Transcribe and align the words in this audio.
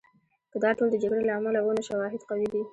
که 0.51 0.57
دا 0.63 0.69
ټول 0.77 0.87
د 0.91 0.95
جګړې 1.03 1.23
له 1.27 1.33
امله 1.37 1.59
وو، 1.61 1.75
نو 1.77 1.81
شواهد 1.89 2.21
قوي 2.29 2.47
دي. 2.53 2.61